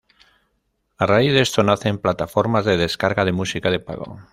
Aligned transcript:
A 0.97 1.05
raíz 1.05 1.31
de 1.35 1.43
esto 1.47 1.61
nacen 1.61 1.99
plataformas 2.05 2.65
de 2.65 2.75
descarga 2.75 3.23
de 3.23 3.33
música 3.39 3.69
de 3.69 3.79
pago. 3.79 4.17